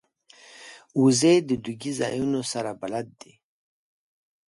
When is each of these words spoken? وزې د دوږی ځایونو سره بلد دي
وزې 1.01 1.33
د 1.49 1.51
دوږی 1.63 1.91
ځایونو 1.99 2.41
سره 2.51 2.71
بلد 2.81 3.07
دي 3.21 3.33